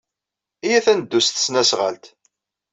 [0.65, 2.05] Iyyat ad neddu s tesnasɣalt.